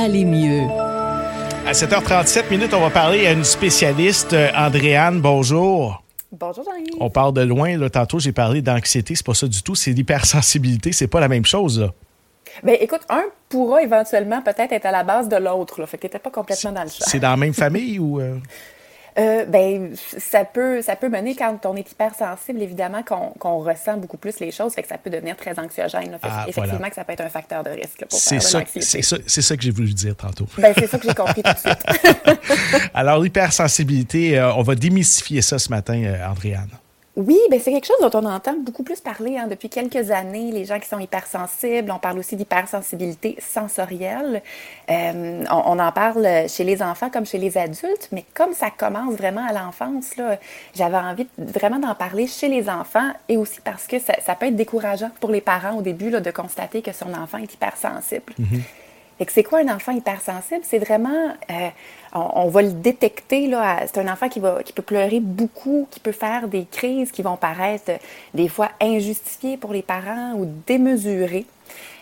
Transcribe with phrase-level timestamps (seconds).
[0.00, 0.62] aller mieux.
[1.66, 5.20] À 7h37 minutes, on va parler à une spécialiste, euh, Andréane.
[5.20, 6.02] Bonjour.
[6.32, 6.94] Bonjour Jean-Yves.
[7.00, 7.76] On part de loin.
[7.76, 7.90] Là.
[7.90, 9.14] Tantôt, j'ai parlé d'anxiété.
[9.14, 9.74] C'est pas ça du tout.
[9.74, 10.92] C'est l'hypersensibilité.
[10.92, 11.80] C'est pas la même chose.
[11.80, 11.90] Là.
[12.62, 15.80] Ben, écoute, un pourra éventuellement peut-être être à la base de l'autre.
[15.80, 15.86] Là.
[15.86, 17.04] Fait que t'étais pas complètement dans le champ.
[17.06, 18.20] C'est dans la même famille ou.
[18.20, 18.38] euh?
[19.18, 24.16] Euh, ben, ça peut, ça peut mener quand on est hypersensible, évidemment, qu'on ressent beaucoup
[24.16, 26.12] plus les choses, fait que ça peut devenir très anxiogène.
[26.12, 26.18] là.
[26.18, 26.90] Fait Ah, effectivement, voilà.
[26.90, 29.92] que ça peut être un facteur de risque C'est ça, ça, ça que j'ai voulu
[29.92, 30.46] dire tantôt.
[30.58, 32.40] Ben, c'est ça que j'ai compris tout de suite.
[32.94, 36.70] Alors, l'hypersensibilité, euh, on va démystifier ça ce matin, euh, Andréane.
[37.16, 40.52] Oui, ben c'est quelque chose dont on entend beaucoup plus parler hein, depuis quelques années.
[40.52, 44.42] Les gens qui sont hypersensibles, on parle aussi d'hypersensibilité sensorielle.
[44.88, 49.14] Euh, on, en parle chez les enfants comme chez les adultes, mais comme ça commence
[49.14, 50.12] vraiment à l'enfance,
[50.74, 54.56] j'avais envie vraiment d'en parler chez les enfants et aussi parce que ça, peut être
[54.56, 58.34] décourageant pour les parents au début de constater que son enfant est hypersensible.
[59.20, 60.62] Fait que c'est quoi un enfant hypersensible?
[60.62, 61.68] C'est vraiment, euh,
[62.14, 65.86] on, on va le détecter, là, c'est un enfant qui, va, qui peut pleurer beaucoup,
[65.90, 67.96] qui peut faire des crises qui vont paraître euh,
[68.32, 71.44] des fois injustifiées pour les parents ou démesurées,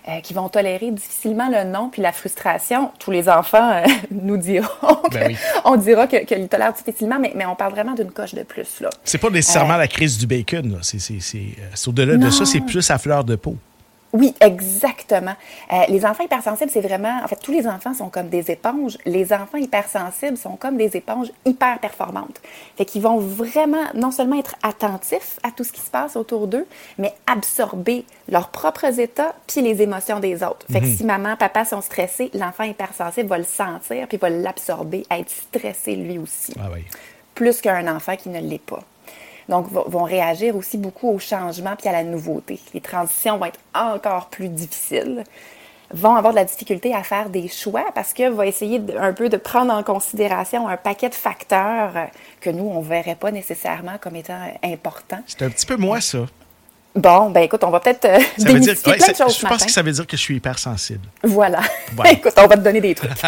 [0.08, 2.92] euh, qui vont tolérer difficilement le non puis la frustration.
[3.00, 3.82] Tous les enfants euh,
[4.12, 4.68] nous diront,
[5.10, 5.36] que- Ben oui.
[5.64, 8.78] on dira que- qu'ils tolèrent difficilement, mais, mais on parle vraiment d'une coche de plus,
[8.80, 8.90] là.
[9.02, 10.70] C'est pas nécessairement Euh, la crise du bacon.
[10.70, 10.78] là.
[10.82, 13.56] C'est, c'est, c'est, au-delà de ça, c'est plus à fleur de peau.
[14.12, 15.34] Oui, exactement.
[15.72, 18.96] Euh, les enfants hypersensibles, c'est vraiment, en fait, tous les enfants sont comme des éponges.
[19.04, 22.40] Les enfants hypersensibles sont comme des éponges hyper performantes.
[22.76, 26.46] Fait qu'ils vont vraiment, non seulement être attentifs à tout ce qui se passe autour
[26.46, 30.64] d'eux, mais absorber leurs propres états puis les émotions des autres.
[30.70, 35.04] Fait que si maman, papa sont stressés, l'enfant hypersensible va le sentir puis va l'absorber,
[35.10, 36.84] être stressé lui aussi Ah oui.
[37.34, 38.80] plus qu'un enfant qui ne l'est pas.
[39.48, 42.60] Donc, vont réagir aussi beaucoup au changement puis à la nouveauté.
[42.74, 45.24] Les transitions vont être encore plus difficiles.
[45.94, 49.30] Vont avoir de la difficulté à faire des choix parce que va essayer un peu
[49.30, 51.92] de prendre en considération un paquet de facteurs
[52.42, 55.20] que nous, on ne verrait pas nécessairement comme étant importants.
[55.26, 56.26] C'est un petit peu moi, ça.
[56.94, 59.50] Bon, ben écoute, on va peut-être euh, démystifier ouais, plein de choses ce je pense
[59.52, 59.66] matin.
[59.66, 61.06] que ça veut dire que je suis hypersensible.
[61.22, 61.60] Voilà.
[61.94, 62.10] Voilà.
[62.12, 63.10] Écoute, on va te donner des trucs.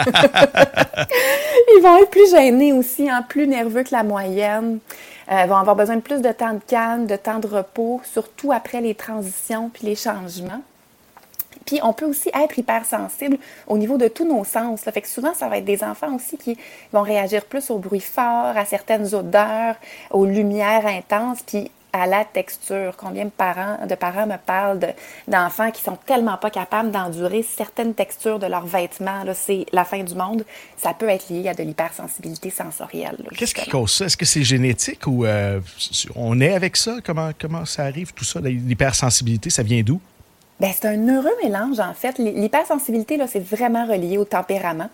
[1.77, 4.81] Ils vont être plus gênés aussi, hein, plus nerveux que la moyenne.
[5.31, 8.51] Euh, vont avoir besoin de plus de temps de calme, de temps de repos, surtout
[8.51, 10.63] après les transitions puis les changements.
[11.67, 13.39] Puis on peut aussi être hypersensible
[13.69, 14.85] au niveau de tous nos sens.
[14.85, 14.93] là.
[14.93, 16.59] Fait que souvent, ça va être des enfants aussi qui
[16.93, 19.77] vont réagir plus au bruit fort, à certaines odeurs,
[20.11, 22.95] aux lumières intenses, puis à la texture.
[22.97, 24.89] Combien de parents, de parents me parlent de-
[25.29, 29.25] d'enfants qui sont tellement pas capables d'endurer certaines textures de leurs vêtements.
[29.25, 29.35] là.
[29.35, 30.45] C'est la fin du monde.
[30.77, 33.19] Ça peut être lié à de l'hypersensibilité sensorielle.
[33.37, 34.07] Qu'est-ce qui cause ça?
[34.07, 35.61] Est-ce que c'est génétique ou euh,
[36.17, 36.97] on est avec ça?
[37.05, 38.41] Comment, comment ça arrive, tout ça?
[38.41, 40.01] L'hypersensibilité, ça vient d'où?
[40.61, 42.19] Ben, c'est un heureux mélange, en fait.
[42.19, 44.91] L'hypersensibilité, là, c'est vraiment relié au tempérament.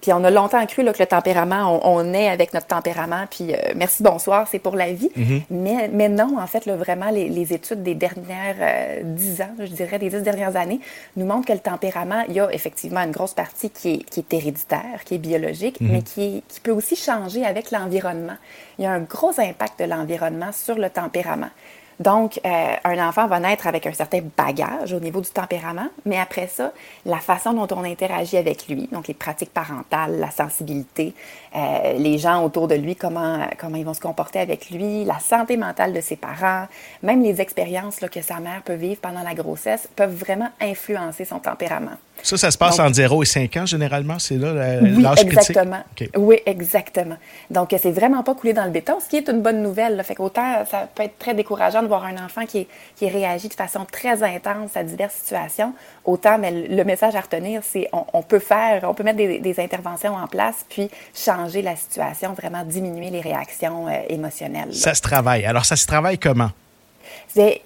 [0.00, 3.26] Puis on a longtemps cru là, que le tempérament, on, on est avec notre tempérament,
[3.30, 5.10] puis euh, merci, bonsoir, c'est pour la vie.
[5.50, 9.50] mais, mais non, en fait, là, vraiment, les, les études des dernières euh, dix ans,
[9.58, 10.80] je dirais, des dix dernières années,
[11.16, 14.20] nous montrent que le tempérament, il y a effectivement une grosse partie qui est, qui
[14.20, 18.36] est héréditaire, qui est biologique, mais qui, est- qui peut aussi changer avec l'environnement.
[18.78, 21.50] Il y a un gros impact de l'environnement sur le tempérament.
[22.00, 26.18] Donc, euh, un enfant va naître avec un certain bagage au niveau du tempérament, mais
[26.18, 26.72] après ça,
[27.04, 31.12] la façon dont on interagit avec lui, donc les pratiques parentales, la sensibilité,
[31.54, 35.18] euh, les gens autour de lui, comment, comment ils vont se comporter avec lui, la
[35.18, 36.66] santé mentale de ses parents,
[37.02, 41.26] même les expériences là, que sa mère peut vivre pendant la grossesse peuvent vraiment influencer
[41.26, 41.98] son tempérament.
[42.22, 44.18] Ça, ça se passe Donc- entre 0 et 5 ans, généralement?
[44.18, 45.32] C'est là Oui, l'âge critique?
[45.38, 45.80] exactement.
[46.16, 47.16] Oui, exactement.
[47.50, 49.96] Donc, c'est vraiment pas coulé dans le béton, ce qui est une bonne nouvelle.
[49.96, 50.02] là.
[50.02, 52.66] Fait qu'autant, ça peut être très décourageant de voir un enfant qui,
[52.96, 55.72] qui réagit de façon très intense à diverses situations.
[56.04, 59.18] Autant, mais le le message à retenir, c'est on, on peut faire, on peut mettre
[59.18, 64.68] des, des interventions en place, puis changer la situation, vraiment diminuer les réactions euh, émotionnelles.
[64.68, 64.74] là.
[64.74, 65.44] Ça se travaille.
[65.44, 66.50] Alors, ça se travaille comment?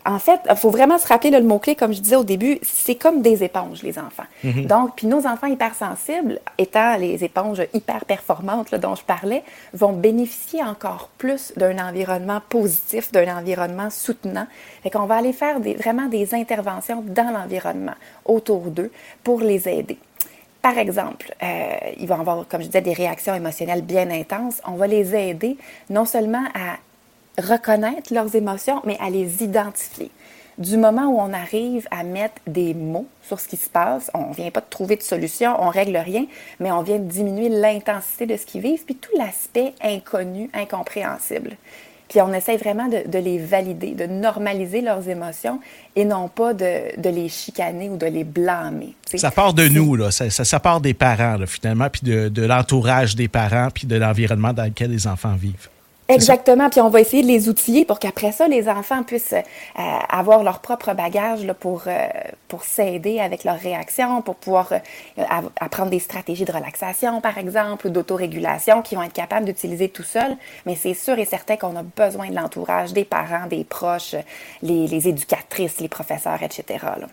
[0.04, 2.58] En fait, il faut vraiment se rappeler là, le mot-clé, comme je disais au début,
[2.62, 4.24] c'est comme des éponges, les enfants.
[4.42, 9.42] Donc, puis nos enfants hypersensibles, étant les éponges hyper performantes là, dont je parlais,
[9.72, 14.46] vont bénéficier encore plus d'un environnement positif, d'un environnement soutenant.
[14.82, 17.94] Fait qu'on va aller faire des, vraiment des interventions dans l'environnement,
[18.24, 18.90] autour d'eux,
[19.22, 19.98] pour les aider.
[20.64, 24.62] Par exemple, euh, ils vont avoir, comme je disais, des réactions émotionnelles bien intenses.
[24.66, 25.58] On va les aider
[25.90, 26.78] non seulement à
[27.38, 30.10] reconnaître leurs émotions, mais à les identifier.
[30.56, 34.28] Du moment où on arrive à mettre des mots sur ce qui se passe, on
[34.28, 36.26] ne vient pas de trouver de solution, on règle rien,
[36.60, 41.56] mais on vient de diminuer l'intensité de ce qu'ils vivent, puis tout l'aspect inconnu, incompréhensible.
[42.08, 45.58] Puis on essaie vraiment de, de, les valider, de normaliser leurs émotions
[45.96, 48.94] et non pas de, de les chicaner ou de les blâmer.
[49.16, 50.12] Ça part de nous, là.
[50.12, 53.88] Ça, ça, ça, part des parents, là, finalement, puis de, de l'entourage des parents, puis
[53.88, 55.68] de l'environnement dans lequel les enfants vivent.
[56.08, 56.68] Exactement.
[56.68, 60.42] Puis on va essayer de les outiller pour qu'après ça, les enfants puissent euh, avoir
[60.42, 62.06] leur propre bagage là, pour, euh,
[62.48, 65.22] pour s'aider avec leurs réactions, pour pouvoir euh,
[65.60, 70.02] apprendre des stratégies de relaxation, par exemple, ou d'autorégulation qu'ils vont être capables d'utiliser tout
[70.02, 70.36] seuls.
[70.66, 74.14] Mais c'est sûr et certain qu'on a besoin de l'entourage, des parents, des proches,
[74.62, 76.84] les, les éducatrices, les professeurs, etc.
[77.00, 77.06] Là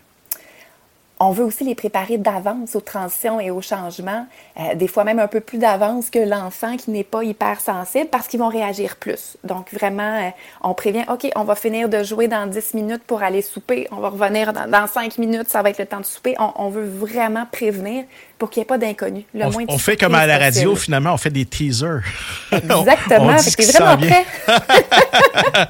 [1.20, 4.26] on veut aussi les préparer d'avance aux transitions et aux changements,
[4.58, 8.26] euh, des fois même un peu plus d'avance que l'enfant qui n'est pas hypersensible parce
[8.26, 9.36] qu'ils vont réagir plus.
[9.44, 10.30] Donc vraiment, euh,
[10.62, 13.96] on prévient, OK, on va finir de jouer dans 10 minutes pour aller souper, on
[13.96, 16.34] va revenir dans, dans 5 minutes, ça va être le temps de souper.
[16.38, 18.04] On, on veut vraiment prévenir
[18.38, 19.24] pour qu'il n'y ait pas d'inconnu.
[19.34, 22.02] On, on fait comme à la radio, finalement, on fait des teasers.
[22.52, 24.24] Exactement, c'est vraiment prêt.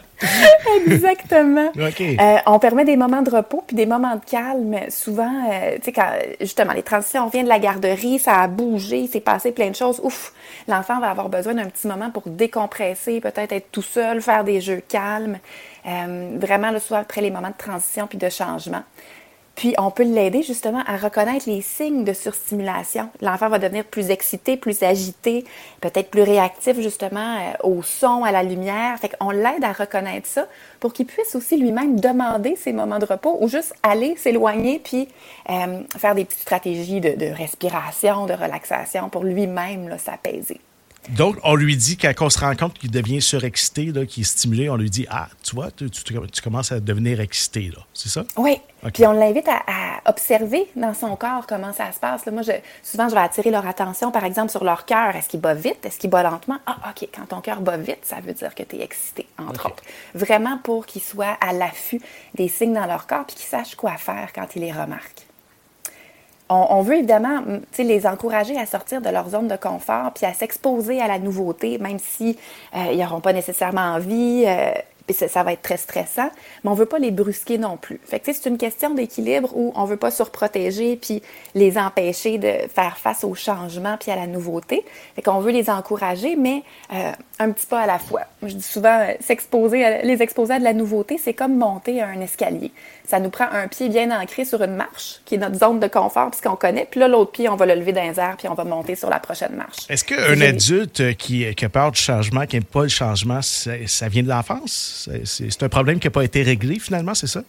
[0.87, 1.71] Exactement.
[1.77, 4.77] Euh, on permet des moments de repos puis des moments de calme.
[4.91, 6.11] Souvent, euh, tu sais, quand
[6.41, 9.71] justement les transitions, on vient de la garderie, ça a bougé, il s'est passé plein
[9.71, 10.01] de choses.
[10.03, 10.33] Ouf,
[10.69, 14.61] l'enfant va avoir besoin d'un petit moment pour décompresser, peut-être être tout seul, faire des
[14.61, 15.39] jeux calmes.
[15.87, 18.83] Euh, vraiment, le soir, après les moments de transition puis de changement.
[19.55, 23.11] Puis, on peut l'aider justement à reconnaître les signes de surstimulation.
[23.21, 25.45] L'enfant va devenir plus excité, plus agité,
[25.81, 28.99] peut-être plus réactif justement euh, au son, à la lumière.
[28.99, 30.47] Fait qu'on l'aide à reconnaître ça
[30.81, 35.09] pour qu'il puisse aussi lui-même demander ses moments de repos ou juste aller s'éloigner puis
[35.51, 40.61] euh, faire des petites stratégies de, de respiration, de relaxation pour lui-même s'apaiser.
[41.11, 44.71] Donc, on lui dit, quand on se rend compte qu'il devient surexcité, qu'il est stimulé,
[44.71, 45.89] on lui dit Ah, tu vois, tu,
[46.43, 47.73] commences à devenir excité.
[47.93, 48.25] C'est ça?
[48.37, 48.61] Oui.
[48.95, 49.63] Puis on l'invite à,
[50.07, 52.27] observer dans son corps comment ça se passe.
[52.27, 52.53] moi, je,
[52.83, 55.15] souvent, je vais attirer leur attention, par exemple, sur leur cœur.
[55.17, 55.85] Est-ce qu'il bat vite?
[55.85, 56.59] Est-ce qu'il bat lentement?
[56.67, 57.09] Ah, OK.
[57.15, 59.83] Quand ton cœur bat vite, ça veut dire que tu es excité, entre autres.
[60.15, 62.01] Vraiment pour qu'ils soient à l'affût
[62.35, 65.27] des signes dans leur corps puis qu'ils sachent quoi faire quand ils les remarquent
[66.53, 67.43] on, veut évidemment
[67.79, 71.79] les encourager à sortir de leur zone de confort puis à s'exposer à la nouveauté,
[71.79, 72.39] même si
[72.77, 74.45] euh, n'auront pas nécessairement envie.
[74.47, 74.73] Euh,
[75.07, 76.31] puis ça, va être très stressant,
[76.65, 78.01] mais on veut pas les brusquer non plus.
[78.05, 81.23] Fait que c'est une question d'équilibre où on veut pas surprotéger puis
[81.55, 84.85] les empêcher de faire face au changement puis à la nouveauté.
[85.15, 86.63] Fait qu'on veut les encourager, mais
[86.93, 88.23] euh, un petit pas à la fois.
[88.43, 92.73] Je dis souvent, s'exposer, les exposer à de la nouveauté, c'est comme monter un escalier
[93.13, 95.87] ça nous prend un pied bien ancré sur une marche, qui est notre zone de
[95.87, 96.87] confort, puisqu'on connaît.
[96.91, 98.95] Puis là, l'autre pied, on va le lever dans les airs, puis on va monter
[98.95, 99.81] sur la prochaine marche.
[99.89, 104.09] Est-ce qu'un adulte qui, qui, a peur du changement, qui n'aime pas le changement, ça,
[104.09, 104.92] vient de l'enfance?
[105.25, 107.43] C'est un problème qui n'a pas été réglé, finalement, c'est ça?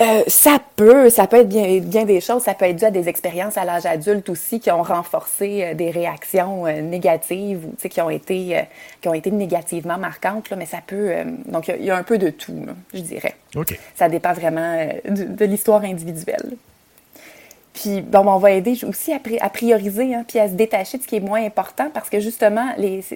[0.00, 2.42] Euh, ça peut, ça peut être bien, bien, des choses.
[2.42, 5.74] Ça peut être dû à des expériences à l'âge adulte aussi qui ont renforcé euh,
[5.74, 8.64] des réactions euh, négatives ou qui ont été
[9.00, 10.50] qui ont été négativement marquantes.
[10.50, 11.12] Là, mais ça peut.
[11.46, 13.36] donc il y, a un peu de tout, je dirais.
[13.54, 13.78] Ok.
[13.94, 16.56] Ça dépend vraiment de, de l'histoire individuelle.
[17.74, 21.02] Puis, bon, on va aider aussi à, à prioriser, hein, puis à se détacher de
[21.02, 22.68] ce qui est moins important parce que justement,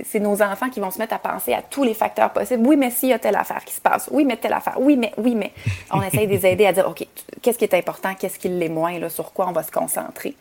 [0.04, 2.66] c'est nos enfants qui vont se mettre à penser à tous les facteurs possibles.
[2.66, 4.08] Oui, mais s'il y a telle affaire qui se passe.
[4.10, 4.76] Oui, mais telle affaire.
[4.80, 5.52] Oui, mais, oui, mais.
[5.92, 7.06] On essaye de les aider à dire, OK,
[7.40, 10.34] qu'est-ce qui est important, qu'est-ce qui l'est moins, là, sur quoi on va se concentrer?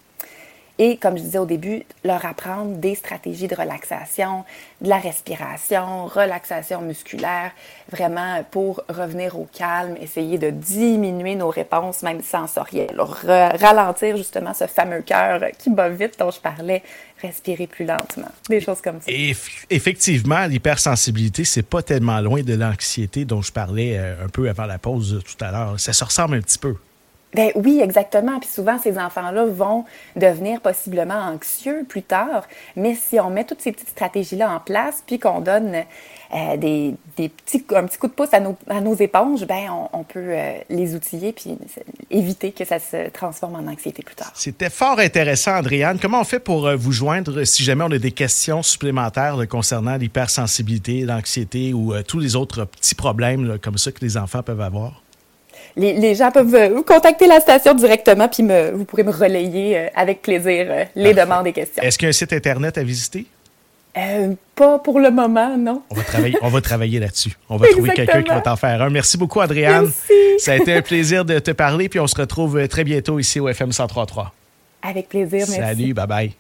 [0.79, 4.45] Et comme je disais au début, leur apprendre des stratégies de relaxation,
[4.81, 7.51] de la respiration, relaxation musculaire,
[7.91, 14.67] vraiment pour revenir au calme, essayer de diminuer nos réponses, même sensorielles, ralentir justement ce
[14.67, 16.83] fameux cœur qui bat vite dont je parlais,
[17.21, 19.11] respirer plus lentement, des choses comme ça.
[19.11, 19.33] Et
[19.71, 24.65] effectivement, l'hypersensibilité, c'est pas tellement loin de l'anxiété dont je parlais euh, un peu avant
[24.65, 25.79] la pause tout à l'heure.
[25.79, 26.75] Ça se ressemble un petit peu.
[27.37, 28.39] Ben oui, exactement.
[28.39, 32.47] Puis souvent, ces enfants-là vont devenir possiblement anxieux plus tard.
[32.75, 35.83] Mais si on met toutes ces petites stratégies-là en place, puis qu'on donne
[36.33, 39.69] euh, des, des, petits, un petit coup de pouce à nos, à nos éponges, ben
[39.93, 41.55] on, peut euh, les outiller puis
[42.09, 44.31] éviter que ça se transforme en anxiété plus tard.
[44.33, 45.99] C'était fort intéressant, Andréane.
[46.01, 49.95] Comment on fait pour euh, vous joindre si jamais on a des questions supplémentaires concernant
[49.97, 55.03] l'hypersensibilité, l'anxiété ou tous les autres petits problèmes comme ça que les enfants peuvent avoir?
[55.77, 59.87] Les, gens peuvent vous contacter la station directement, puis me, vous pourrez me relayer euh,
[59.95, 61.83] avec plaisir euh, les demandes et questions.
[61.83, 63.25] Est-ce qu'il y a un site Internet à visiter?
[63.97, 65.81] Euh, pas pour le moment, non.
[65.89, 67.31] On va travailler, on va travailler là-dessus.
[67.49, 68.89] On va trouver quelqu'un qui va t'en faire un.
[68.89, 69.85] Merci beaucoup, Adriane.
[69.85, 70.39] Merci.
[70.39, 73.39] Ça a été un plaisir de te parler, puis on se retrouve très bientôt ici
[73.39, 74.27] au FM 103.3.
[74.83, 75.55] Avec plaisir, merci.
[75.55, 76.33] Salut, bye bye.